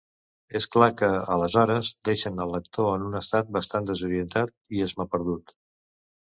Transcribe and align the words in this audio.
És 0.59 0.67
clar 0.75 0.85
que, 1.01 1.09
aleshores, 1.35 1.91
deixen 2.09 2.41
el 2.45 2.55
lector 2.55 2.89
en 2.95 3.05
un 3.11 3.19
estat 3.21 3.53
bastant 3.59 3.87
desorientat 3.91 4.57
i 4.79 4.83
esmaperdut. 4.89 5.55